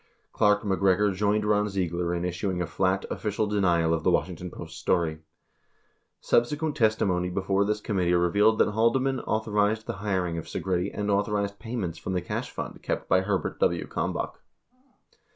[0.33, 4.79] Clark MacGregor joined Ron Ziegler in issuing a flat, official denial of the Washington Post
[4.79, 5.19] story.
[6.27, 10.45] 3 Subse quent testimony before this committee revealed that Haldeman au thorized the hiring of
[10.47, 13.85] Segretti and authorized payments from the cash fund kept by Herbert W.
[13.87, 14.39] Kalmbach.